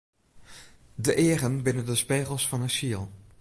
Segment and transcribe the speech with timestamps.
[0.95, 3.05] De eagen binne de spegels fan 'e siel.